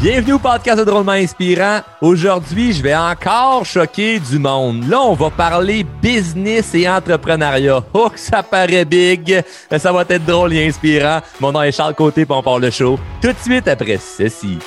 [0.00, 1.80] Bienvenue au podcast de Drôlement Inspirant.
[2.00, 4.88] Aujourd'hui, je vais encore choquer du monde.
[4.88, 7.84] Là, on va parler business et entrepreneuriat.
[7.92, 11.20] Oh, que ça paraît big, mais ça va être drôle et inspirant.
[11.38, 14.58] Mon nom est Charles Côté, puis on parle le show tout de suite après ceci.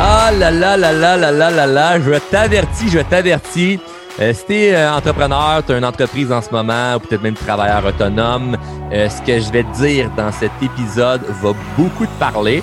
[0.00, 3.78] Ah là là là là là là là là, je t'avertis, je t'avertis.
[4.18, 7.22] Euh, si tu es euh, entrepreneur, tu as une entreprise en ce moment ou peut-être
[7.22, 8.56] même travailleur autonome,
[8.90, 12.62] euh, ce que je vais te dire dans cet épisode va beaucoup te parler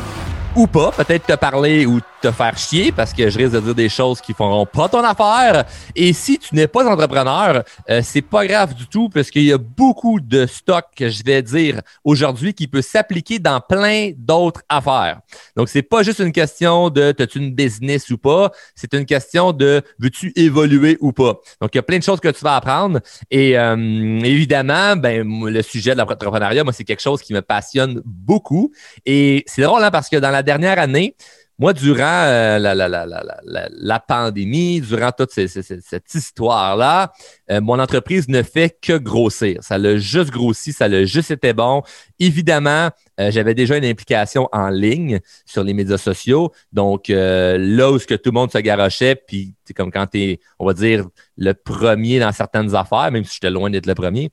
[0.56, 3.76] ou pas, peut-être te parler ou te faire chier parce que je risque de dire
[3.76, 5.66] des choses qui feront pas ton affaire.
[5.94, 9.52] Et si tu n'es pas entrepreneur, euh, c'est pas grave du tout parce qu'il y
[9.52, 14.62] a beaucoup de stocks que je vais dire aujourd'hui qui peut s'appliquer dans plein d'autres
[14.70, 15.20] affaires.
[15.58, 19.52] Donc c'est pas juste une question de as-tu une business ou pas, c'est une question
[19.52, 21.36] de veux-tu évoluer ou pas.
[21.60, 23.76] Donc il y a plein de choses que tu vas apprendre et euh,
[24.24, 28.72] évidemment, ben le sujet de l'entrepreneuriat, moi c'est quelque chose qui me passionne beaucoup
[29.06, 31.18] et c'est drôle hein, parce que dans la dernière année,
[31.60, 37.14] moi, durant euh, la, pandémie, durant toute cette histoire-là,
[37.52, 39.60] euh, mon entreprise ne fait que grossir.
[39.62, 41.84] Ça l'a juste grossi, ça l'a juste été bon.
[42.20, 46.52] Évidemment, euh, j'avais déjà une implication en ligne sur les médias sociaux.
[46.72, 50.22] Donc, là où ce que tout le monde se garochait, puis c'est comme quand tu
[50.22, 51.06] es, on va dire,
[51.38, 54.32] le premier dans certaines affaires, même si j'étais loin d'être le premier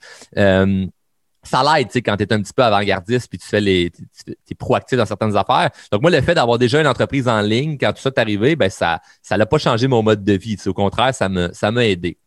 [1.43, 3.91] ça l'aide, tu sais, quand tu es un petit peu avant-gardiste puis tu fais les,
[3.91, 5.71] tu es proactif dans certaines affaires.
[5.91, 8.57] Donc, moi, le fait d'avoir déjà une entreprise en ligne, quand tout ça est arrivé,
[8.57, 10.57] ben, ça, ça pas changé mon mode de vie.
[10.67, 12.19] Au contraire, ça me, ça m'a aidé.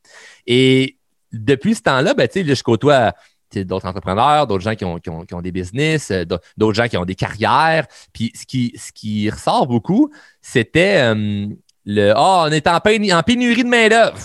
[0.47, 0.97] Et
[1.31, 3.14] depuis ce temps-là, ben, tu sais, je côtoie
[3.56, 6.25] d'autres entrepreneurs, d'autres gens qui ont, des business, euh,
[6.58, 7.86] d'autres gens qui ont des carrières.
[8.14, 11.45] Puis, ce qui, qui ressort beaucoup, c'était euh,
[11.86, 14.18] le, ah, oh, on est en, en pénurie de main-d'œuvre.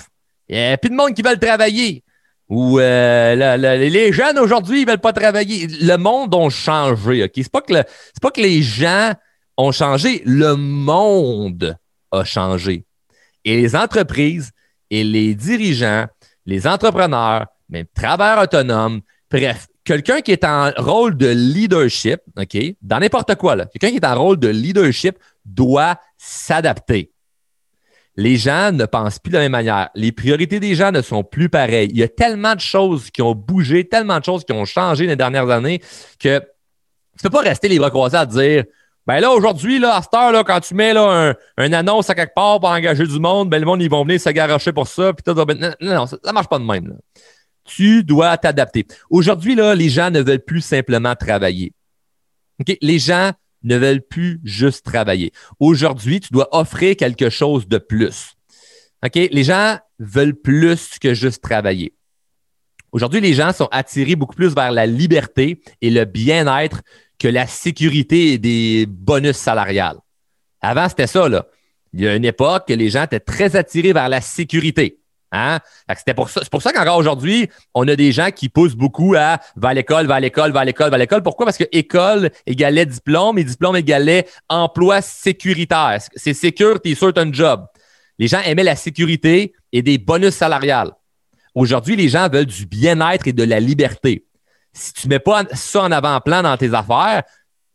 [0.48, 2.02] Il n'y a plus de monde qui veulent travailler
[2.48, 5.66] ou euh, les jeunes aujourd'hui, ils veulent pas travailler.
[5.66, 7.32] Le monde a changé, OK?
[7.34, 9.12] C'est pas que c'est pas que les gens
[9.56, 11.76] ont changé, le monde
[12.10, 12.84] a changé.
[13.44, 14.52] Et les entreprises
[14.90, 16.06] et les dirigeants,
[16.46, 22.98] les entrepreneurs, même travailleurs autonomes, bref, quelqu'un qui est en rôle de leadership, OK, dans
[22.98, 27.10] n'importe quoi, là, quelqu'un qui est en rôle de leadership doit s'adapter
[28.18, 29.90] les gens ne pensent plus de la même manière.
[29.94, 31.88] Les priorités des gens ne sont plus pareilles.
[31.92, 35.06] Il y a tellement de choses qui ont bougé, tellement de choses qui ont changé
[35.06, 35.80] les dernières années
[36.18, 38.64] que tu peux pas rester les bras croisés à dire
[39.06, 42.16] ben là, aujourd'hui, là, à cette heure, là, quand tu mets là, un, annonce à
[42.16, 45.12] quelque part pour engager du monde, ben le monde, ils vont venir se pour ça.
[45.12, 46.98] Puis non, non, non, ça ne marche pas de même.
[47.64, 48.84] Tu dois t'adapter.
[49.10, 51.72] Aujourd'hui, là, les gens ne veulent plus simplement travailler.
[52.82, 53.30] Les gens
[53.62, 55.32] ne veulent plus juste travailler.
[55.60, 58.34] Aujourd'hui, tu dois offrir quelque chose de plus.
[59.04, 59.14] OK?
[59.14, 61.94] Les gens veulent plus que juste travailler.
[62.92, 66.82] Aujourd'hui, les gens sont attirés beaucoup plus vers la liberté et le bien-être
[67.18, 69.98] que la sécurité et des bonus salariales.
[70.60, 71.46] Avant, c'était ça, là.
[71.92, 75.00] Il y a une époque que les gens étaient très attirés vers la sécurité.
[75.32, 75.58] Hein?
[76.16, 76.40] Pour ça.
[76.42, 79.74] C'est pour ça qu'encore aujourd'hui, on a des gens qui poussent beaucoup à va à
[79.74, 81.22] l'école, va à l'école, va à l'école, va à l'école.
[81.22, 81.46] Pourquoi?
[81.46, 85.98] Parce que école égalait diplôme et diplôme égalait emploi sécuritaire.
[86.16, 87.66] C'est sécure, t'es un job.
[88.18, 90.92] Les gens aimaient la sécurité et des bonus salariales.
[91.54, 94.24] Aujourd'hui, les gens veulent du bien-être et de la liberté.
[94.72, 97.22] Si tu ne mets pas ça en avant-plan dans tes affaires,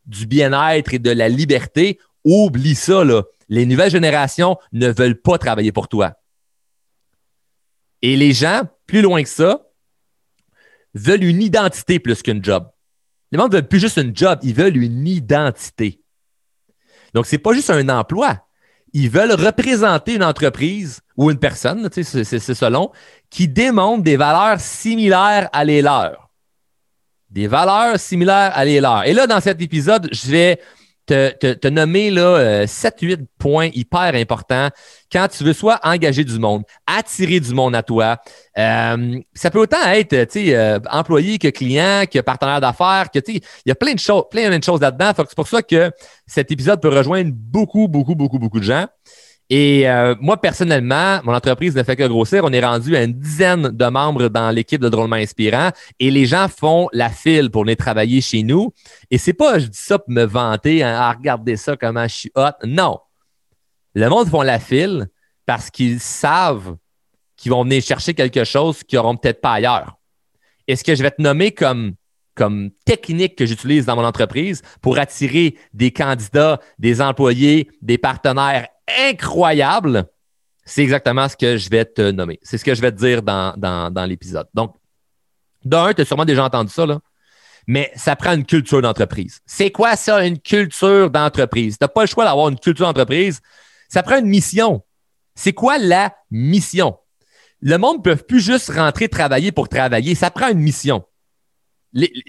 [0.05, 3.03] du bien-être et de la liberté, oublie ça.
[3.03, 3.23] Là.
[3.49, 6.13] Les nouvelles générations ne veulent pas travailler pour toi.
[8.03, 9.61] Et les gens, plus loin que ça,
[10.93, 12.69] veulent une identité plus qu'une job.
[13.31, 16.01] Les gens ne veulent plus juste une job, ils veulent une identité.
[17.13, 18.45] Donc, ce n'est pas juste un emploi.
[18.91, 22.91] Ils veulent représenter une entreprise ou une personne, c'est selon,
[23.29, 26.29] qui démontre des valeurs similaires à les leurs.
[27.29, 29.05] Des valeurs similaires à les leurs.
[29.05, 30.59] Et là, dans cet épisode, je vais
[31.05, 34.69] te, nommer là, 7-8 euh, points hyper importants
[35.11, 38.17] quand tu veux soit engager du monde, attirer du monde à toi.
[38.57, 43.71] Euh, ça peut autant être euh, employé que client, que partenaire d'affaires, que il y
[43.71, 45.11] a plein de choses, plein de choses là-dedans.
[45.15, 45.91] C'est pour ça que
[46.25, 48.87] cet épisode peut rejoindre beaucoup, beaucoup, beaucoup, beaucoup de gens.
[49.55, 52.43] Et euh, moi, personnellement, mon entreprise ne fait que grossir.
[52.43, 55.69] On est rendu à une dizaine de membres dans l'équipe de Drôlement Inspirant
[55.99, 58.73] et les gens font la file pour venir travailler chez nous.
[59.11, 62.15] Et c'est pas, je dis ça pour me vanter, hein, à regarder ça, comment je
[62.15, 62.65] suis hot.
[62.65, 62.97] Non.
[63.93, 65.05] Le monde font la file
[65.45, 66.75] parce qu'ils savent
[67.37, 69.99] qu'ils vont venir chercher quelque chose qu'ils n'auront peut-être pas ailleurs.
[70.67, 71.93] Et ce que je vais te nommer comme,
[72.33, 78.67] comme technique que j'utilise dans mon entreprise pour attirer des candidats, des employés, des partenaires
[78.87, 80.05] incroyable,
[80.65, 82.39] c'est exactement ce que je vais te nommer.
[82.43, 84.47] C'est ce que je vais te dire dans, l'épisode.
[84.53, 84.75] Donc,
[85.63, 86.99] d'un, tu as sûrement déjà entendu ça, là.
[87.65, 89.39] Mais ça prend une culture d'entreprise.
[89.45, 91.77] C'est quoi ça, une culture d'entreprise?
[91.77, 93.39] Tu n'as pas le choix d'avoir une culture d'entreprise.
[93.87, 94.83] Ça prend une mission.
[95.33, 96.97] C'est quoi la mission?
[97.61, 100.15] Le monde ne peut plus juste rentrer travailler pour travailler.
[100.15, 101.05] Ça prend une mission.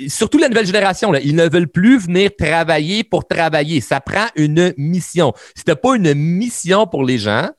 [0.08, 3.80] Surtout la nouvelle génération, ils ne veulent plus venir travailler pour travailler.
[3.80, 5.32] Ça prend une mission.
[5.54, 7.50] Si tu pas une mission pour les gens,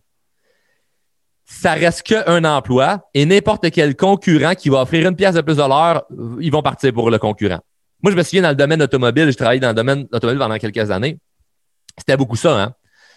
[1.45, 5.57] ça reste qu'un emploi et n'importe quel concurrent qui va offrir une pièce de plus
[5.57, 6.03] de l'heure,
[6.39, 7.59] ils vont partir pour le concurrent.
[8.01, 10.57] Moi, je me souviens dans le domaine automobile, je travaillais dans le domaine automobile pendant
[10.57, 11.17] quelques années.
[11.97, 12.73] C'était beaucoup ça, hein?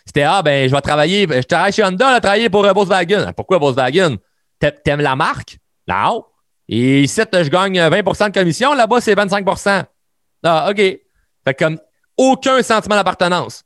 [0.06, 3.32] C'était Ah, ben, je vais travailler, je travaille chez Honda, je travailler pour euh, Volkswagen.
[3.36, 4.16] Pourquoi Volkswagen?
[4.58, 5.58] T'aimes la marque?
[5.86, 6.24] Non.
[6.68, 9.84] Et ici, je gagne 20% de commission, là-bas, c'est 25%
[10.44, 10.76] Ah, OK.
[10.76, 11.78] Fait comme
[12.16, 13.64] aucun sentiment d'appartenance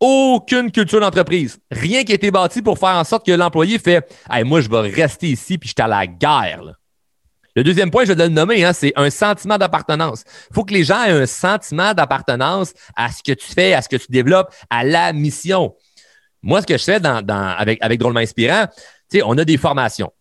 [0.00, 1.58] aucune culture d'entreprise.
[1.70, 4.68] Rien qui a été bâti pour faire en sorte que l'employé fait hey, Moi, je
[4.70, 6.74] vais rester ici puis je suis à la guerre.
[7.54, 10.24] Le deuxième point, je vais le nommer, hein, c'est un sentiment d'appartenance.
[10.50, 13.82] Il faut que les gens aient un sentiment d'appartenance à ce que tu fais, à
[13.82, 15.74] ce que tu développes, à la mission.
[16.42, 18.66] Moi, ce que je fais dans, avec, avec Drôlement Inspirant,
[19.24, 20.12] on a des formations.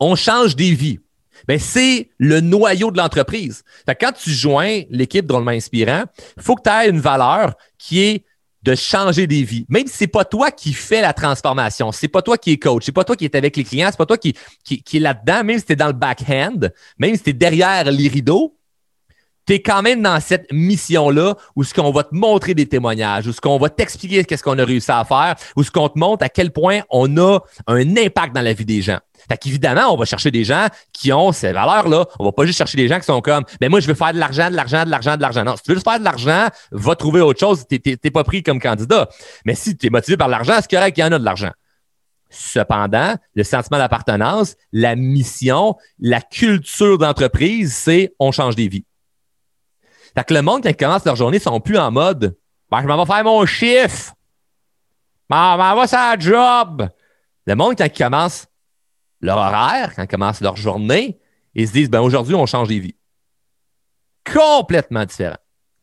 [0.00, 0.98] On change des vies.
[1.46, 3.62] Ben, c'est le noyau de l'entreprise.
[4.00, 6.04] Quand tu joins l'équipe Drôlement Inspirant,
[6.36, 8.24] il faut que tu aies une valeur qui est
[8.62, 9.64] de changer des vies.
[9.68, 12.84] Même si c'est pas toi qui fais la transformation, c'est pas toi qui es coach,
[12.84, 15.00] c'est pas toi qui es avec les clients, c'est pas toi qui, qui, qui est
[15.00, 16.68] là-dedans, même si tu es dans le backhand,
[16.98, 18.57] même si tu es derrière les rideaux,
[19.48, 23.26] tu es quand même dans cette mission-là où ce qu'on va te montrer des témoignages,
[23.26, 25.98] où ce qu'on va t'expliquer qu'est-ce qu'on a réussi à faire, où ce qu'on te
[25.98, 28.98] montre à quel point on a un impact dans la vie des gens.
[29.26, 32.04] Fait qu'évidemment, on va chercher des gens qui ont ces valeurs-là.
[32.18, 34.12] On va pas juste chercher des gens qui sont comme, ben moi, je veux faire
[34.12, 35.44] de l'argent, de l'argent, de l'argent, de l'argent.
[35.44, 37.64] Non, si tu veux juste faire de l'argent, va trouver autre chose.
[37.70, 39.08] Tu n'es pas pris comme candidat.
[39.46, 41.52] Mais si tu es motivé par l'argent, c'est correct qu'il y en a de l'argent.
[42.28, 48.84] Cependant, le sentiment d'appartenance, la mission, la culture d'entreprise, c'est on change des vies.
[50.16, 52.36] Fait que le monde, quand ils commencent leur journée, sont plus en mode,
[52.70, 54.14] ben, je m'en vais faire mon chiffre.
[55.30, 56.88] Je m'en vais sur job.
[57.46, 58.46] Le monde, quand ils commencent
[59.20, 61.18] leur horaire, quand ils commencent leur journée,
[61.54, 62.96] ils se disent, ben aujourd'hui, on change des vies.
[64.24, 65.38] Complètement différent.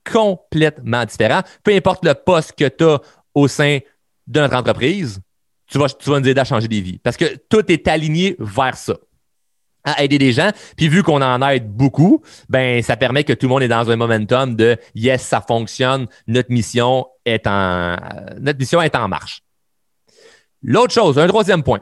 [0.10, 1.42] Complètement différent.
[1.63, 3.00] Peu importe le poste que tu as
[3.33, 3.80] au sein
[4.28, 5.19] de notre entreprise,
[5.68, 7.00] tu vas, tu vas nous aider à changer des vies.
[7.00, 8.95] Parce que tout est aligné vers ça
[9.86, 10.52] à aider des gens.
[10.76, 13.90] Puis vu qu'on en aide beaucoup, ben ça permet que tout le monde est dans
[13.90, 17.96] un momentum de yes, ça fonctionne, notre mission est en
[18.40, 19.42] notre mission est en marche.
[20.62, 21.82] L'autre chose, un troisième point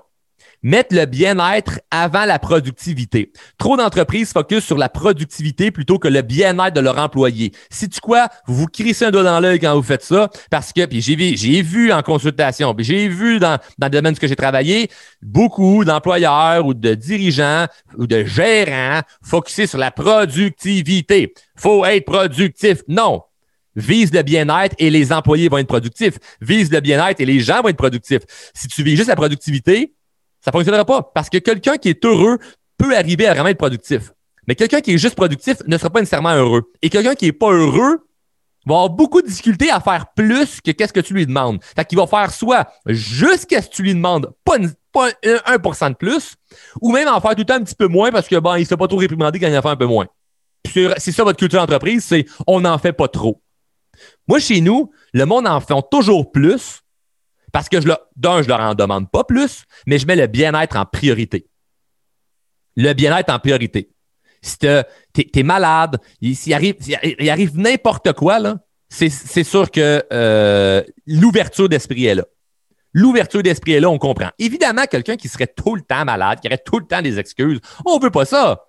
[0.63, 3.31] mettre le bien-être avant la productivité.
[3.57, 7.51] Trop d'entreprises focusent sur la productivité plutôt que le bien-être de leurs employés.
[7.69, 10.71] Si tu quoi, vous vous crissez un doigt dans l'œil quand vous faites ça, parce
[10.71, 14.18] que, puis j'ai vu, j'ai vu en consultation, puis j'ai vu dans, dans le domaine
[14.18, 14.89] que j'ai travaillé,
[15.21, 17.68] beaucoup d'employeurs ou de dirigeants
[17.98, 21.33] ou de gérants focusés sur la productivité.
[21.56, 22.81] Faut être productif.
[22.88, 23.24] Non,
[23.75, 26.18] vise le bien-être et les employés vont être productifs.
[26.42, 28.24] Vise le bien-être et les gens vont être productifs.
[28.54, 29.94] Si tu vis juste la productivité,
[30.44, 32.38] ça ne fonctionnera pas parce que quelqu'un qui est heureux
[32.78, 34.12] peut arriver à vraiment être productif.
[34.45, 36.69] Mais quelqu'un qui est juste productif ne sera pas nécessairement heureux.
[36.81, 38.06] Et quelqu'un qui n'est pas heureux
[38.66, 41.63] va avoir beaucoup de difficultés à faire plus que qu'est-ce que tu lui demandes.
[41.63, 44.58] Fait qu'il va faire soit juste qu'est-ce que tu lui demandes, pas,
[44.91, 46.36] pas 1% de plus,
[46.82, 48.65] ou même en faire tout le temps un petit peu moins parce que bon, il
[48.65, 50.08] s'est pas trop réprimandé quand il en fait un peu moins.
[50.65, 53.41] C'est ça votre culture d'entreprise, c'est on n'en fait pas trop.
[54.27, 56.83] Moi, chez nous, le monde en fait toujours plus,
[57.53, 57.77] parce que,
[58.17, 61.48] d'un, je leur en demande pas plus, mais je mets le bien-être en priorité.
[62.75, 63.91] Le bien-être en priorité.
[64.41, 65.98] Si tu es, malade,
[66.33, 66.75] s'il arrive,
[67.19, 68.57] il arrive n'importe quoi, là,
[68.89, 72.25] c'est sûr que euh, l'ouverture d'esprit est là.
[72.91, 74.29] L'ouverture d'esprit est là, on comprend.
[74.39, 77.60] Évidemment, quelqu'un qui serait tout le temps malade, qui aurait tout le temps des excuses,
[77.86, 78.65] on veut pas ça.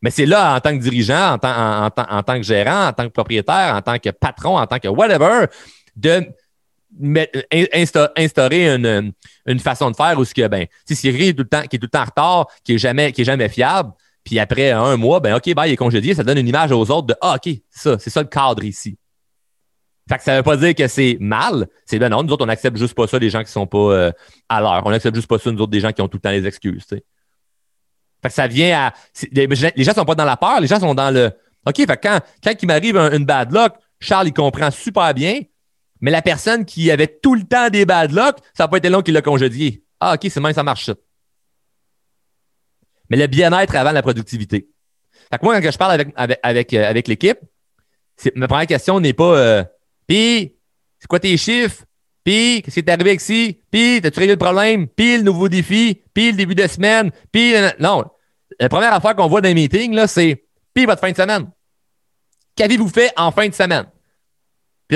[0.00, 3.12] Mais c'est là, en tant que dirigeant, en, en, tant que gérant, en tant que
[3.12, 5.46] propriétaire, en tant que patron, en tant que whatever,
[5.96, 6.26] de
[8.16, 11.62] instaurer une, façon de faire où ce que, ben, si qui est tout le temps,
[11.62, 13.92] qui est tout le temps en retard, qui est jamais, qui est jamais fiable,
[14.24, 17.08] puis après un mois, ben, OK, il est congédié, ça donne une image aux autres
[17.08, 18.98] de, ah, OK, ça, c'est ça le cadre ici.
[20.08, 21.68] Fait que ça veut pas dire que c'est mal.
[21.86, 23.78] C'est ben non, nous autres, on accepte juste pas ça des gens qui sont pas
[23.78, 24.12] euh,
[24.48, 24.82] à l'heure.
[24.84, 26.46] On accepte juste pas ça, nous autres, des gens qui ont tout le temps les
[26.46, 26.84] excuses.
[26.88, 27.00] Fait
[28.28, 28.92] que ça vient à.
[29.30, 31.30] Les, les, gens sont pas dans la peur, les gens sont dans le.
[31.66, 35.40] OK, fait quand, quand il m'arrive une bad luck, Charles, il comprend super bien.
[36.02, 38.90] Mais la personne qui avait tout le temps des bad luck, ça n'a pas été
[38.90, 39.84] long qu'il l'a congédié.
[40.00, 40.90] Ah, OK, c'est même, ça marche.
[43.08, 44.68] Mais le bien-être avant la productivité.
[45.30, 47.38] Fait que moi, quand je parle avec, euh, l'équipe,
[48.34, 49.64] ma première question n'est pas euh,
[50.08, 50.56] Puis,
[50.98, 51.84] c'est quoi tes chiffres?
[52.24, 53.60] Puis, qu'est-ce qui est arrivé avec ci?
[53.70, 54.88] Puis, t'as-tu réglé le problème?
[54.88, 56.02] Puis, le nouveau défi?
[56.12, 57.12] Puis, le début de semaine?
[57.30, 58.04] Puis, non.
[58.58, 60.44] La première affaire qu'on voit dans les meetings, c'est
[60.74, 61.48] Puis, votre fin de semaine.
[62.56, 63.86] Qu'avez-vous fait en fin de semaine?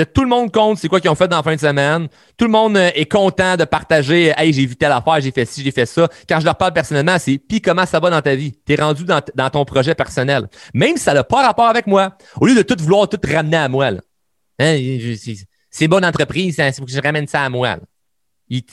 [0.05, 2.07] Tout le monde compte c'est quoi qu'ils ont fait dans la fin de semaine.
[2.37, 5.45] Tout le monde euh, est content de partager Hey, j'ai vu telle affaire, j'ai fait
[5.45, 6.07] ci, j'ai fait ça.
[6.27, 8.53] Quand je leur parle personnellement, c'est Puis comment ça va dans ta vie?
[8.65, 10.47] T'es rendu dans, ton projet personnel.
[10.73, 12.17] Même si ça n'a pas rapport avec moi.
[12.39, 13.91] Au lieu de tout vouloir tout ramener à moi.
[14.59, 14.77] Hein,
[15.69, 17.77] c'est bonne entreprise, il faut que je ramène ça à moi.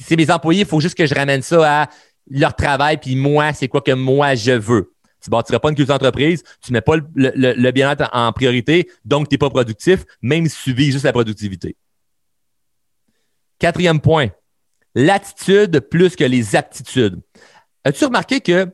[0.01, 1.89] C'est mes employés, il faut juste que je ramène ça à
[2.31, 4.94] leur travail, puis moi, c'est quoi que moi je veux.
[5.25, 8.91] Tu ne bâtiras pas une culture d'entreprise, tu ne mets pas le, bien-être en priorité,
[9.07, 11.77] donc tu n'es pas productif, même si tu vis juste la productivité.
[13.59, 14.29] Quatrième point,
[14.95, 17.23] l'attitude plus que les aptitudes.
[17.85, 18.69] As-tu remarqué que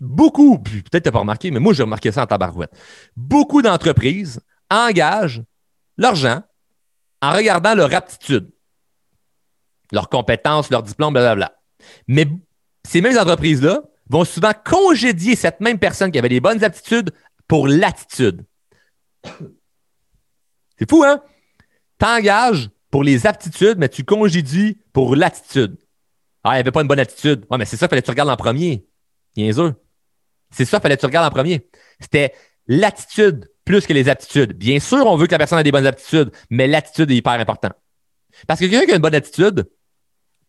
[0.00, 2.70] beaucoup, peut-être tu n'as pas remarqué, mais moi j'ai remarqué ça en tabarouette,
[3.16, 4.40] beaucoup d'entreprises
[4.70, 5.42] engagent
[5.96, 6.40] leurs gens
[7.20, 8.48] en regardant leur aptitude,
[9.90, 11.52] leurs compétences, leurs diplômes, blablabla.
[12.06, 12.28] Mais
[12.86, 17.10] ces mêmes entreprises-là vont souvent congédier cette même personne qui avait les bonnes aptitudes
[17.48, 18.44] pour l'attitude.
[20.78, 21.22] C'est fou, hein?
[21.98, 25.76] T'engages pour les aptitudes, mais tu congédies pour l'attitude.
[26.42, 27.46] Ah, il avait pas une bonne attitude.
[27.50, 28.86] Ouais, mais c'est ça fallait que tu regardes en premier.
[29.34, 29.50] Bien
[30.50, 31.68] C'est ça fallait que tu regardes en premier.
[32.00, 32.34] C'était
[32.66, 34.52] l'attitude plus que les aptitudes.
[34.52, 37.32] Bien sûr, on veut que la personne ait des bonnes aptitudes, mais l'attitude est hyper
[37.32, 37.70] important.
[38.46, 39.70] Parce que quelqu'un qui a une bonne attitude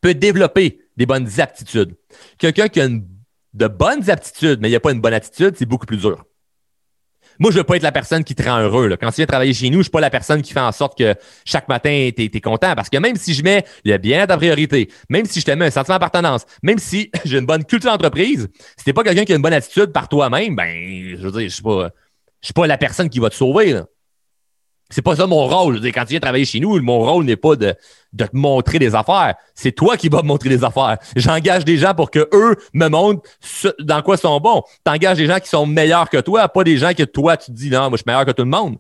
[0.02, 1.96] peut développer des bonnes aptitudes.
[2.38, 3.08] Quelqu'un qui a une
[3.56, 6.24] de bonnes aptitudes, mais il n'y a pas une bonne attitude, c'est beaucoup plus dur.
[7.40, 8.96] Moi, je veux pas être la personne qui te rend heureux.
[9.00, 10.98] Quand tu viens travailler chez nous, je suis pas la personne qui fait en sorte
[10.98, 12.76] que chaque matin, tu es, content.
[12.76, 15.66] Parce que même si je mets le bien ta priorité, même si je te mets
[15.66, 18.48] un sentiment d'appartenance, même si j'ai une bonne culture d'entreprise,
[18.78, 21.50] si t'es pas quelqu'un qui a une bonne attitude par toi-même, ben, je veux dire,
[21.50, 21.90] je suis pas,
[22.42, 23.82] suis pas la personne qui va te sauver.
[24.90, 25.82] C'est pas ça mon rôle.
[25.92, 27.74] quand tu viens travailler chez nous, mon rôle n'est pas de,
[28.16, 29.34] te montrer des affaires.
[29.56, 30.98] C'est toi qui vas me montrer des affaires.
[31.16, 33.28] J'engage des gens pour que eux me montrent
[33.80, 34.62] dans quoi ils sont bons.
[34.86, 37.48] Tu engages des gens qui sont meilleurs que toi, pas des gens que toi, tu
[37.48, 38.78] te dis non, moi je suis meilleur que tout le monde.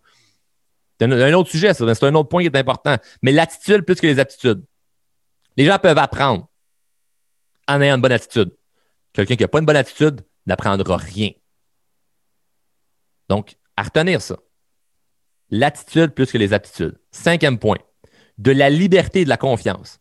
[0.99, 1.73] C'est un, autre sujet.
[1.73, 2.95] C'est un autre point qui est important.
[3.21, 4.63] Mais l'attitude plus que les aptitudes.
[5.57, 6.47] Les gens peuvent apprendre
[7.67, 8.51] en ayant une bonne attitude.
[9.11, 11.31] Quelqu'un qui n'a pas une bonne attitude n'apprendra rien.
[13.27, 14.37] Donc, à retenir ça
[15.55, 16.97] l'attitude plus que les aptitudes.
[17.11, 17.77] Cinquième point,
[18.37, 19.99] de la liberté et de la confiance.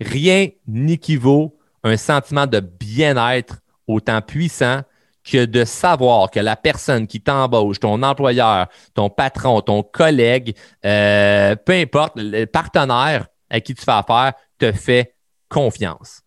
[0.00, 4.82] Rien n'équivaut un sentiment de bien-être autant puissant
[5.24, 11.56] que de savoir que la personne qui t'embauche, ton employeur, ton patron, ton collègue, euh,
[11.56, 15.14] peu importe, le partenaire à qui tu fais affaire, te fait
[15.48, 16.22] confiance.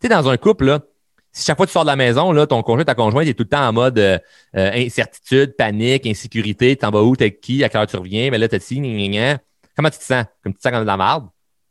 [0.00, 0.80] Tu sais, dans un couple, là,
[1.34, 3.42] si chaque fois que tu sors de la maison, ton conjoint, ta conjointe est tout
[3.42, 4.18] le temps en mode euh,
[4.56, 8.38] euh, incertitude, panique, insécurité, t'en vas où, t'es qui, à quelle heure tu reviens, mais
[8.38, 8.76] là, t'as ci,
[9.76, 10.26] comment tu te sens?
[10.44, 11.24] Comme tu te sens comme de la merde?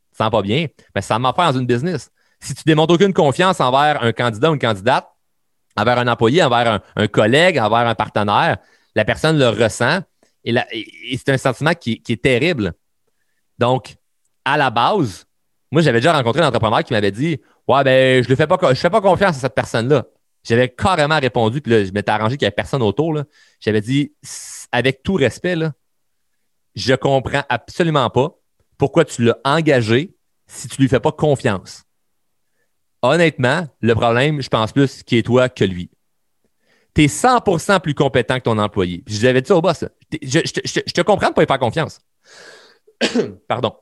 [0.10, 0.68] Tu te sens pas bien?
[0.94, 2.12] Mais ça m'a fait dans une business.
[2.42, 5.08] Si tu démontres aucune confiance envers un candidat ou une candidate,
[5.78, 8.58] envers un employé, envers un, collègue, envers un partenaire,
[8.96, 10.02] la personne le ressent
[10.44, 10.56] et,
[11.18, 12.74] c'est un sentiment qui est terrible.
[13.58, 13.96] Donc,
[14.44, 15.26] à la base,
[15.74, 18.60] moi, j'avais déjà rencontré un entrepreneur qui m'avait dit Ouais, ben, je ne fais pas,
[18.70, 20.06] je fais pas confiance à cette personne-là.
[20.44, 23.18] J'avais carrément répondu, puis là, je m'étais arrangé qu'il n'y avait personne autour.
[23.60, 24.14] J'avais dit,
[24.72, 25.74] avec tout respect, là,
[26.76, 28.36] je comprends absolument pas
[28.78, 30.16] pourquoi tu l'as engagé
[30.46, 31.86] si tu ne lui fais pas confiance.
[33.02, 35.90] Honnêtement, le problème, je pense plus qui est toi que lui.
[36.94, 39.04] Tu es 100% plus compétent que ton employé.
[39.08, 39.86] je l'avais dit au boss.
[40.22, 42.00] Je, te comprends de ne pas y faire confiance.
[43.48, 43.76] Pardon.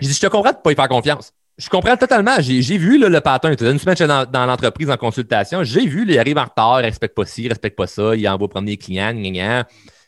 [0.00, 1.32] Je dis, je te comprends de ne pas y faire confiance.
[1.56, 2.36] Je comprends totalement.
[2.40, 3.54] J'ai vu le pattern.
[3.60, 5.62] Une semaine, dans, dans l'entreprise en consultation.
[5.62, 8.28] J'ai vu, il arrive en retard, il respecte pas ci, il respecte pas ça, il
[8.28, 9.14] envoie promener les clients.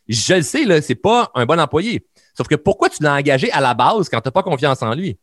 [0.09, 2.07] Je le sais, ce n'est pas un bon employé.
[2.37, 4.95] Sauf que pourquoi tu l'as engagé à la base quand tu n'as pas confiance en
[4.95, 5.19] lui?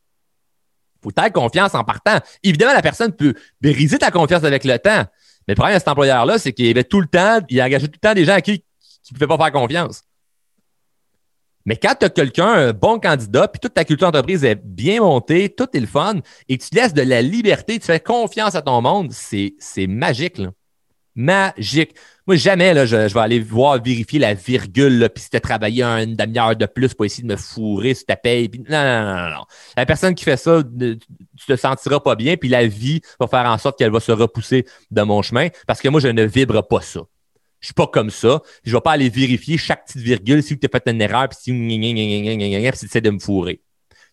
[1.03, 2.19] faut que confiance en partant.
[2.43, 5.03] Évidemment, la personne peut briser ta confiance avec le temps.
[5.47, 7.87] Mais le problème de cet employeur-là, c'est qu'il avait tout le temps, il a engagé
[7.87, 10.03] tout le temps des gens à qui il ne pouvait pas faire confiance.
[11.65, 14.99] Mais quand tu as quelqu'un, un bon candidat, puis toute ta culture d'entreprise est bien
[14.99, 16.15] montée, tout est le fun,
[16.49, 19.53] et tu laisses de la liberté, tu fais confiance à ton monde, c'est,
[19.87, 20.41] magique.
[21.15, 21.95] Magique.
[22.25, 25.83] Moi, jamais là, je, vais aller voir vérifier la virgule, puis si tu as travaillé
[25.83, 28.49] une demi-heure de plus pour essayer de me fourrer sur ta paye.
[28.69, 29.45] non, non, non, non,
[29.77, 33.45] La personne qui fait ça, tu te sentiras pas bien, puis la vie va faire
[33.45, 36.67] en sorte qu'elle va se repousser de mon chemin, parce que moi, je ne vibre
[36.67, 37.01] pas ça.
[37.63, 38.41] Je suis pas comme ça.
[38.65, 41.37] Je vais pas aller vérifier chaque petite virgule si tu as fait une erreur puis
[41.39, 43.61] si tu essaies de me fourrer.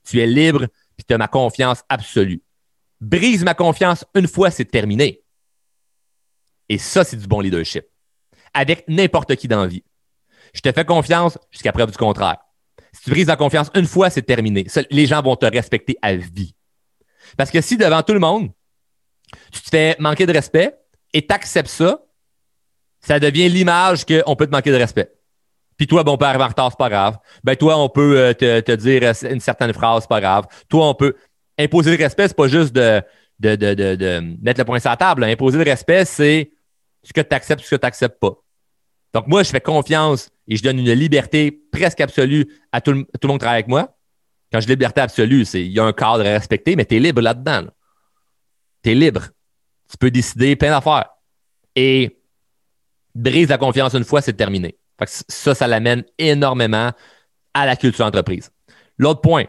[0.04, 2.44] Tu es libre puis tu as ma confiance absolue.
[3.00, 5.24] Brise ma confiance une fois, c'est terminé.
[6.68, 7.84] Et ça, c'est du bon leadership.
[8.54, 9.82] Avec n'importe qui dans la vie.
[10.54, 12.36] Je te fais confiance jusqu'à preuve du contraire.
[12.92, 14.64] Si tu brises la confiance une fois, c'est terminé.
[14.90, 16.54] les gens vont te respecter à vie.
[17.36, 18.52] Parce que si devant tout le monde,
[19.50, 20.72] tu te fais manquer de respect
[21.12, 22.00] et tu acceptes ça,
[23.00, 25.12] ça devient l'image qu'on peut te manquer de respect.
[25.76, 27.18] Puis toi, bon, on peut arriver en retard, c'est pas grave.
[27.42, 30.46] Ben toi, on peut euh, te, dire une certaine phrase, c'est pas grave.
[30.68, 31.14] Toi, on peut.
[31.58, 33.02] Imposer le respect, c'est pas juste de,
[33.38, 35.24] de, de, de, mettre le point sur la table.
[35.24, 36.52] Imposer le respect, c'est
[37.02, 38.34] ce que tu acceptes, ce que tu n'acceptes pas.
[39.12, 43.04] Donc, moi, je fais confiance et je donne une liberté presque absolue à tout le,
[43.04, 43.96] tout le monde qui travaille avec moi.
[44.52, 46.96] Quand je dis liberté absolue, c'est il y a un cadre à respecter, mais tu
[46.96, 47.66] es libre là-dedans.
[48.82, 49.28] Tu es libre.
[49.90, 51.08] Tu peux décider plein d'affaires.
[51.74, 52.19] Et
[53.20, 54.76] brise la confiance une fois, c'est terminé.
[55.06, 56.90] ça, ça l'amène énormément
[57.54, 58.50] à la culture d'entreprise.
[58.98, 59.46] L'autre point,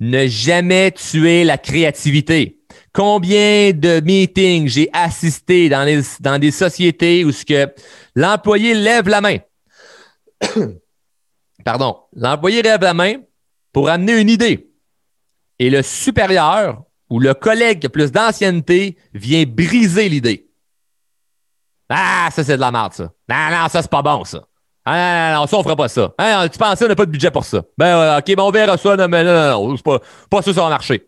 [0.00, 2.58] ne jamais tuer la créativité.
[2.92, 7.72] Combien de meetings j'ai assisté dans des sociétés où ce que
[8.14, 9.38] l'employé lève la main.
[11.64, 11.96] Pardon.
[12.14, 13.14] L'employé lève la main
[13.72, 14.70] pour amener une idée.
[15.58, 20.48] Et le supérieur ou le collègue qui a plus d'ancienneté vient briser l'idée.
[21.94, 23.12] Ah, ça, c'est de la merde, ça.
[23.28, 24.42] Non, non, ça, c'est pas bon, ça.
[24.84, 26.14] Ah, non, non, ça, on fera pas ça.
[26.16, 27.62] Ah, tu pensais, on n'a pas de budget pour ça.
[27.76, 28.96] Ben, OK, ben, on verra ça.
[28.96, 31.06] Non, mais non, non, non c'est pas, pas ça, ça va marcher.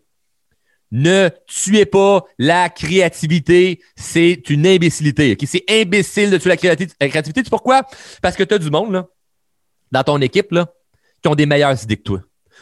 [0.91, 3.81] Ne tuez pas la créativité.
[3.95, 5.35] C'est une imbécilité.
[5.45, 6.95] C'est imbécile de tuer la créativité.
[7.01, 7.81] La créativité, tu sais pourquoi?
[8.21, 9.07] Parce que tu as du monde, là,
[9.91, 10.67] dans ton équipe, là,
[11.21, 12.19] qui ont des meilleures idées que toi.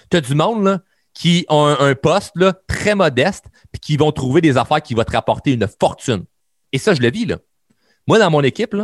[0.09, 0.79] Tu as du monde, là,
[1.13, 5.03] qui ont un, poste, là, très modeste, puis qui vont trouver des affaires qui vont
[5.03, 6.23] te rapporter une fortune.
[6.71, 7.37] Et ça, je le vis, là.
[8.07, 8.75] Moi, dans mon équipe,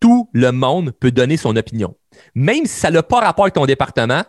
[0.00, 1.96] tout le monde peut donner son opinion.
[2.34, 4.24] Même si ça n'a pas rapport avec ton département,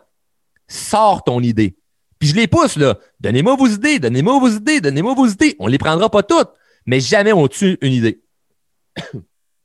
[0.68, 1.76] sors ton idée.
[2.18, 2.98] Puis je les pousse, là.
[3.20, 5.56] Donnez-moi vos idées, donnez-moi vos idées, donnez-moi vos idées.
[5.58, 6.50] On ne les prendra pas toutes,
[6.86, 8.22] mais jamais on tue une idée.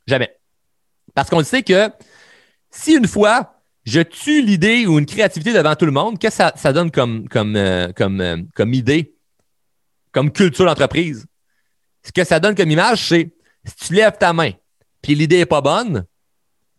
[0.07, 0.35] jamais.
[1.13, 1.89] Parce qu'on sait que
[2.69, 6.59] si une fois je tue l'idée ou une créativité devant tout le monde, qu'est-ce que
[6.59, 9.15] ça, donne comme, comme, euh, comme, euh, comme idée,
[10.11, 11.27] comme culture d'entreprise?
[12.03, 14.51] Ce que ça donne comme image, c'est si tu lèves ta main,
[15.05, 16.03] puis l'idée n'est pas bonne,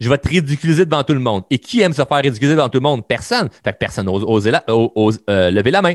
[0.00, 1.44] je vais te ridiculiser devant tout le monde.
[1.48, 3.06] Et qui aime se faire ridiculiser devant tout le monde?
[3.06, 3.48] Personne.
[3.62, 5.94] Fait que personne n'ose euh, lever la main.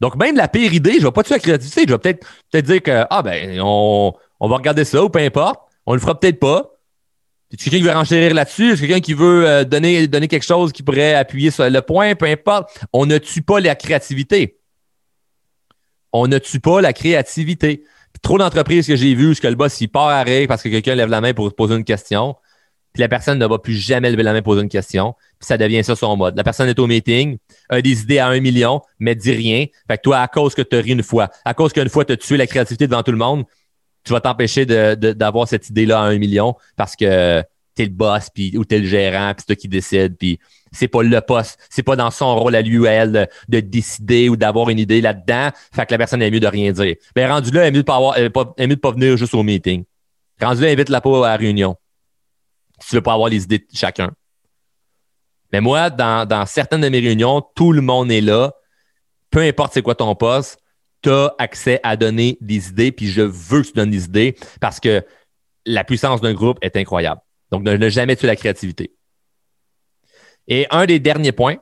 [0.00, 1.82] Donc, même la pire idée, je ne vais pas tuer la créativité.
[1.88, 5.62] Je vais peut-être peut dire que, ah, ben, on, va regarder ça ou peu importe.
[5.84, 6.70] On le fera peut-être pas.
[7.50, 8.72] C'est quelqu'un qui veut renchérir là-dessus?
[8.72, 12.14] Est-ce quelqu'un qui veut euh, donner, donner quelque chose qui pourrait appuyer sur le point?
[12.14, 12.70] Peu importe.
[12.92, 14.60] On ne tue pas la créativité.
[16.12, 17.82] On ne tue pas la créativité.
[18.24, 20.96] Trop d'entreprises que j'ai vues où que le boss il part à parce que quelqu'un
[20.96, 22.34] lève la main pour poser une question
[22.94, 25.46] puis la personne ne va plus jamais lever la main pour poser une question, puis
[25.48, 26.36] ça devient ça son mode.
[26.36, 29.66] La personne est au meeting, a des idées à un million, mais dit rien.
[29.88, 32.04] Fait que toi, à cause que tu as ri une fois, à cause qu'une fois
[32.04, 33.44] tu as tué la créativité devant tout le monde,
[34.04, 37.42] tu vas t'empêcher d'avoir cette idée-là à un million parce que
[37.74, 40.16] tu es le boss puis, ou tu es le gérant, puis c'est toi qui décide,
[40.16, 40.38] puis
[40.72, 44.36] c'est pas le poste, c'est pas dans son rôle à lui ou de, décider ou
[44.36, 45.50] d'avoir une idée là-dedans.
[45.72, 46.96] Fait que la personne est mieux de rien dire.
[47.14, 48.28] Ben rendu là, elle mieux de pas avoir, de
[48.74, 49.84] pas venir juste au meeting.
[50.40, 51.76] Rendu là, invite la peau à la réunion
[52.80, 54.10] si tu veux pas avoir les idées de chacun.
[55.52, 58.52] Mais moi, dans, certaines de mes réunions, tout le monde est là.
[59.30, 60.58] Peu importe c'est quoi ton poste,
[61.02, 64.36] tu as accès à donner des idées, puis je veux que tu donnes des idées
[64.60, 65.04] parce que
[65.66, 67.20] la puissance d'un groupe est incroyable.
[67.50, 68.94] Donc, ne, jamais tuer la créativité.
[70.48, 71.56] Et un des derniers points,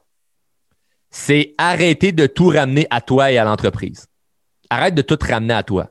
[1.10, 4.06] c'est arrêter de tout ramener à toi et à l'entreprise.
[4.70, 5.90] Arrête de tout ramener à toi.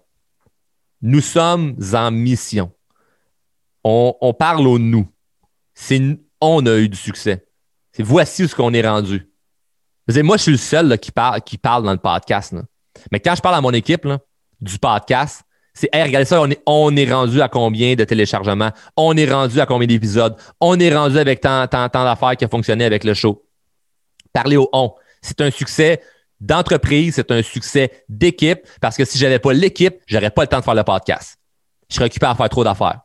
[1.02, 2.72] Nous sommes en mission
[3.84, 5.08] on, parle au nous.
[5.74, 6.02] C'est
[6.40, 7.48] on a eu du succès.
[7.92, 9.32] C'est voici ce qu'on est rendu.
[10.08, 12.56] moi, je suis le seul qui, parle, qui parle dans le podcast.
[13.12, 14.08] Mais quand je parle à mon équipe
[14.60, 19.32] du podcast, c'est hey, regardez ça, on est, rendu à combien de téléchargements, on est
[19.32, 22.86] rendu à combien d'épisodes, on est rendu avec tant, tant, tant d'affaires qui a fonctionné
[22.86, 23.46] avec le show.
[24.34, 24.94] Parlez au on.
[25.22, 26.02] C'est un succès
[26.40, 30.42] d'entreprise, c'est un succès d'équipe, parce que si je n'avais pas l'équipe, je n'aurais pas
[30.42, 31.38] le temps de faire le podcast.
[31.90, 33.02] Je serais occupé à faire trop d'affaires.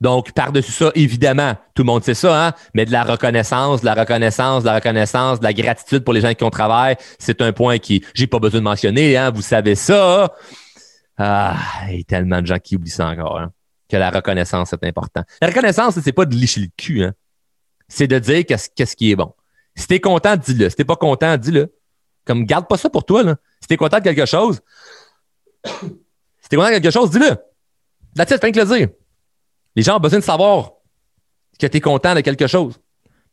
[0.00, 2.52] Donc, par-dessus ça, évidemment, tout le monde sait ça, hein?
[2.72, 6.20] mais de la reconnaissance, de la reconnaissance, de la reconnaissance, de la gratitude pour les
[6.20, 9.32] gens qui ont travaillé, c'est un point qui, j'ai pas besoin de mentionner, hein?
[9.32, 10.32] vous savez ça.
[11.18, 11.56] Ah,
[11.88, 13.52] il y a tellement de gens qui oublient ça encore, hein?
[13.88, 15.24] que la reconnaissance, c'est important.
[15.40, 17.14] La reconnaissance, c'est pas de licher le cul, hein?
[17.88, 19.34] c'est de dire qu'est-ce, qui est bon.
[19.74, 20.68] Si t'es content, dis-le.
[20.68, 21.74] Si t'es pas content, dis-le.
[22.24, 23.36] Comme, garde pas ça pour toi, là.
[23.60, 24.60] Si t'es content de quelque chose,
[25.64, 27.36] si t'es content de quelque chose, dis-le.
[28.14, 28.88] La tête, fin que le dire.
[29.74, 30.72] Les gens ont besoin de savoir
[31.58, 32.78] que tu es content de quelque chose.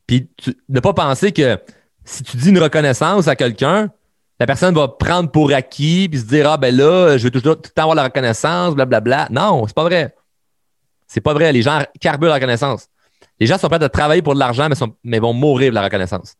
[0.08, 0.30] Puis
[0.70, 1.60] ne pas penser que
[2.04, 3.92] si tu dis une reconnaissance à quelqu'un,
[4.40, 7.56] la personne va prendre pour acquis puis se dire Ah ben là, je veux toujours
[7.56, 9.28] tout le temps avoir la reconnaissance, blablabla.
[9.32, 10.16] Non, c'est pas vrai.
[11.08, 11.54] C'est pas vrai.
[11.54, 12.88] Les gens carburent la reconnaissance.
[13.40, 14.70] Les gens sont prêts à travailler pour de l'argent,
[15.04, 16.36] mais, vont mourir de la reconnaissance.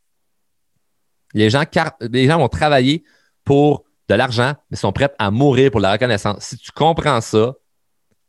[1.34, 1.64] Les gens,
[2.00, 3.04] les gens vont travailler
[3.44, 6.44] pour de l'argent, mais sont prêts à mourir pour la reconnaissance.
[6.44, 7.54] Si tu comprends ça,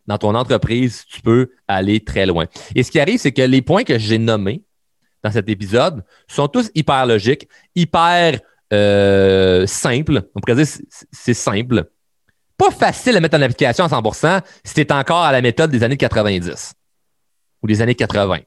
[0.06, 2.46] dans ton entreprise, tu peux aller très loin.
[2.76, 4.64] Et ce qui arrive, c'est que les points que j'ai nommés
[5.24, 8.40] dans cet épisode sont tous hyper logiques, hyper
[8.74, 10.30] euh, simples.
[10.36, 10.74] On pourrait dire
[11.12, 11.90] c'est simple.
[12.58, 15.72] Pas facile à mettre en application à 100 si tu es encore à la méthode
[15.72, 16.74] des années 90
[17.62, 18.40] ou des années 80.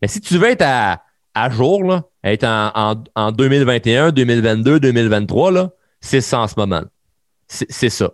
[0.00, 6.40] Mais si tu veux être à, jour, être en, en, 2021, 2022, 2023, c'est ça
[6.40, 6.82] en ce moment.
[7.48, 8.10] C'est ça.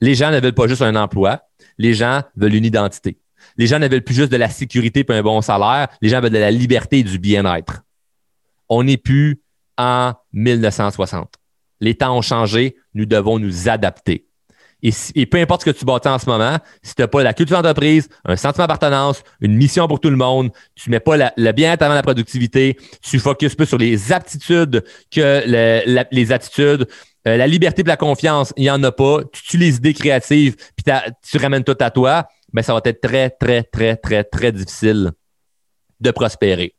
[0.00, 1.42] Les gens ne veulent pas juste un emploi,
[1.78, 3.18] les gens veulent une identité.
[3.56, 6.20] Les gens ne veulent plus juste de la sécurité et un bon salaire, les gens
[6.20, 7.82] veulent de la liberté et du bien-être.
[8.68, 9.40] On n'est plus
[9.78, 11.34] en 1960.
[11.80, 14.26] Les temps ont changé, nous devons nous adapter.
[15.14, 17.32] Et, peu importe ce que tu bâtis en ce moment, si tu n'as pas la
[17.32, 21.16] culture d'entreprise, un sentiment d'appartenance, une mission pour tout le monde, tu ne mets pas
[21.16, 25.42] le bien-être avant la productivité, tu focuses plus sur les aptitudes que
[26.12, 26.86] les attitudes,
[27.26, 29.20] euh, la liberté et la confiance, il n'y en a pas.
[29.32, 33.00] Tu utilises des créatives puis tu ramènes tout à toi, mais ben, ça va être
[33.00, 35.10] très, très, très, très, très difficile
[36.00, 36.74] de prospérer.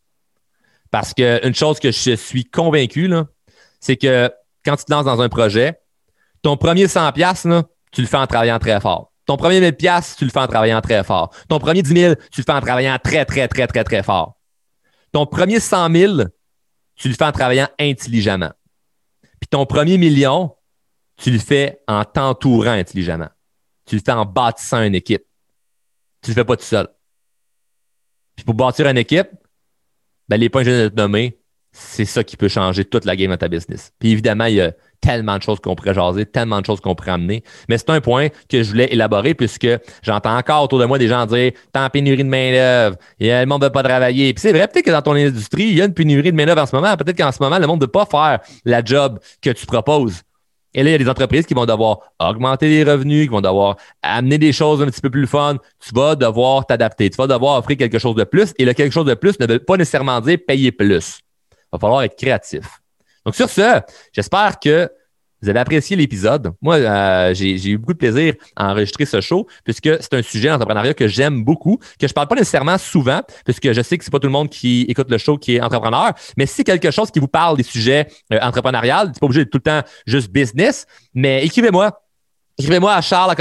[0.92, 3.12] Parce qu'une chose que je suis convaincu,
[3.80, 4.32] c'est que
[4.66, 5.80] quand tu te lances dans un projet,
[6.42, 9.12] ton premier 100 là, tu le fais en travaillant très fort.
[9.26, 9.76] Ton premier 1000
[10.18, 11.34] tu le fais en travaillant très fort.
[11.50, 14.38] Ton premier 10 000, tu le fais en travaillant très, très, très, très, très fort.
[15.12, 16.14] Ton premier 100 000,
[16.96, 18.54] tu le fais en travaillant intelligemment.
[19.40, 20.56] Puis ton premier million,
[21.18, 23.30] tu le fais en t'entourant intelligemment.
[23.86, 25.24] Tu le fais en bâtissant une équipe.
[26.22, 26.88] Tu le fais pas tout seul.
[28.36, 29.30] Puis pour bâtir une équipe,
[30.30, 31.38] ben les points que je viens de te nommer,
[31.72, 33.92] c'est ça qui peut changer toute la game de ta business.
[34.00, 36.96] Puis évidemment, il y a tellement de choses qu'on pourrait jaser, tellement de choses qu'on
[36.96, 37.44] pourrait amener.
[37.70, 39.68] Mais c'est un point que je voulais élaborer puisque
[40.02, 43.62] j'entends encore autour de moi des gens dire T'es en pénurie de main-d'œuvre, le monde
[43.62, 44.34] ne veut pas travailler.
[44.34, 46.62] Puis c'est vrai, peut-être que dans ton industrie, il y a une pénurie de main-d'œuvre
[46.62, 46.96] en ce moment.
[46.98, 50.24] Peut-être qu'en ce moment, le monde ne veut pas faire la job que tu proposes.
[50.74, 53.42] Et là, il y a des entreprises qui vont devoir augmenter les revenus, qui vont
[53.42, 55.58] devoir amener des choses un petit peu plus fun.
[55.80, 57.10] Tu vas devoir t'adapter.
[57.10, 58.54] Tu vas devoir offrir quelque chose de plus.
[58.58, 61.22] Et le quelque chose de plus ne veut pas nécessairement dire payer plus.
[61.52, 62.66] Il va falloir être créatif.
[63.26, 63.82] Donc, sur ce,
[64.14, 64.90] j'espère que
[65.42, 66.52] vous avez apprécié l'épisode.
[66.62, 70.50] Moi, euh, j'ai eu beaucoup de plaisir à enregistrer ce show puisque c'est un sujet
[70.50, 74.12] d'entrepreneuriat que j'aime beaucoup, que je parle pas nécessairement souvent puisque je sais que c'est
[74.12, 76.92] pas tout le monde qui écoute le show qui est entrepreneur, mais si c'est quelque
[76.92, 79.82] chose qui vous parle des sujets euh, entrepreneuriales, c'est pas obligé d'être tout le temps
[80.06, 82.02] juste business, mais écrivez-moi.
[82.60, 83.36] Écrivez-moi à charles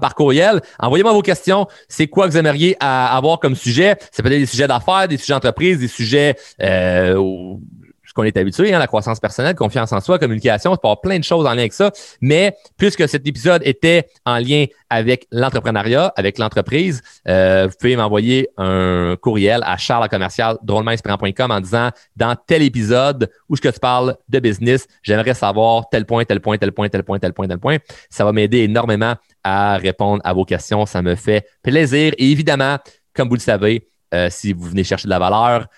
[0.00, 0.60] par courriel.
[0.78, 1.66] Envoyez-moi vos questions.
[1.88, 3.96] C'est quoi que vous aimeriez avoir comme sujet?
[4.12, 7.16] Ça peut être des sujets d'affaires, des sujets d'entreprise, des sujets euh,
[8.10, 11.22] ce qu'on est habitué, hein, la croissance personnelle, confiance en soi, communication, c'est plein de
[11.22, 11.92] choses en lien avec ça.
[12.20, 18.48] Mais puisque cet épisode était en lien avec l'entrepreneuriat, avec l'entreprise, euh, vous pouvez m'envoyer
[18.56, 24.88] un courriel à charlescommercial en disant dans tel épisode où je te parle de business,
[25.04, 27.76] j'aimerais savoir tel point, tel point, tel point, tel point, tel point, tel point.
[28.10, 30.84] Ça va m'aider énormément à répondre à vos questions.
[30.84, 32.12] Ça me fait plaisir.
[32.18, 32.78] Et évidemment,
[33.14, 35.68] comme vous le savez, euh, si vous venez chercher de la valeur,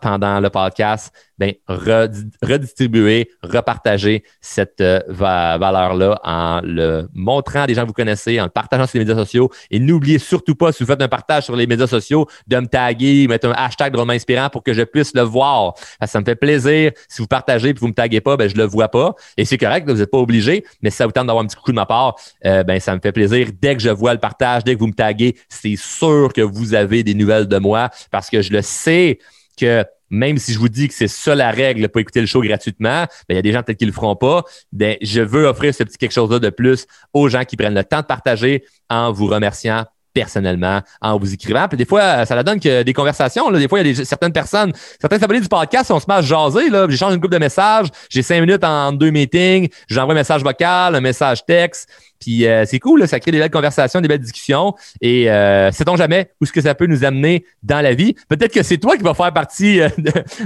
[0.00, 7.82] pendant le podcast, ben, redistribuer, repartager cette euh, valeur-là en le montrant à des gens
[7.82, 9.50] que vous connaissez, en le partageant sur les médias sociaux.
[9.70, 12.66] Et n'oubliez surtout pas, si vous faites un partage sur les médias sociaux, de me
[12.66, 15.74] taguer, mettre un hashtag drôlement inspirant pour que je puisse le voir.
[16.06, 16.92] Ça me fait plaisir.
[17.08, 19.14] Si vous partagez et vous me taguez pas, ben, je le vois pas.
[19.36, 21.56] Et c'est correct, vous n'êtes pas obligé, mais si ça vous tente d'avoir un petit
[21.56, 23.48] coup de ma part, euh, ben, ça me fait plaisir.
[23.60, 26.74] Dès que je vois le partage, dès que vous me taguez, c'est sûr que vous
[26.74, 29.18] avez des nouvelles de moi parce que je le sais
[29.58, 32.42] que même si je vous dis que c'est ça la règle pour écouter le show
[32.42, 34.44] gratuitement, ben, il y a des gens peut-être qui le feront pas.
[34.70, 37.82] Ben, je veux offrir ce petit quelque chose-là de plus aux gens qui prennent le
[37.82, 41.68] temps de partager en vous remerciant personnellement en vous écrivant.
[41.68, 43.50] Puis des fois, ça la donne que des conversations.
[43.50, 46.06] Là, des fois, il y a des, certaines personnes, certains abonnés du podcast, on se
[46.08, 46.70] met à jaser.
[46.70, 47.88] Là, j'échange une couple de messages.
[48.08, 49.68] J'ai cinq minutes en deux meetings.
[49.88, 51.88] J'envoie un message vocal, un message texte.
[52.22, 54.74] Puis euh, c'est cool, ça crée des belles conversations, des belles discussions.
[55.00, 58.14] Et euh, sait-on jamais où ce que ça peut nous amener dans la vie?
[58.28, 59.88] Peut-être que c'est toi qui vas faire partie euh,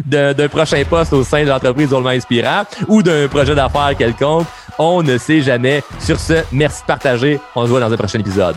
[0.06, 4.46] d'un prochain poste au sein de l'entreprise Drôlement Inspirant ou d'un projet d'affaires quelconque.
[4.78, 5.82] On ne sait jamais.
[6.00, 7.38] Sur ce, merci de partager.
[7.54, 8.56] On se voit dans un prochain épisode.